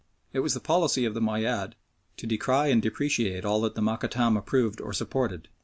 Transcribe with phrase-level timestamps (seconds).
[0.33, 1.73] It was the policy of the Moayyad
[2.17, 5.47] to decry and depreciate all that the Mokattam approved or supported.